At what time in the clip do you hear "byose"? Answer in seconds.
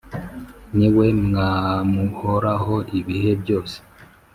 3.41-3.75